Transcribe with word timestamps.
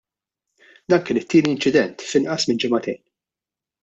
Dan 0.91 1.01
kien 1.07 1.19
it-tieni 1.21 1.51
incident 1.57 2.01
f'inqas 2.09 2.47
minn 2.47 2.61
ġimagħtejn. 2.65 2.99